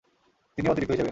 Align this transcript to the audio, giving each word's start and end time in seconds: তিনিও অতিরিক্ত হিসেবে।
তিনিও 0.57 0.71
অতিরিক্ত 0.71 0.91
হিসেবে। 0.91 0.99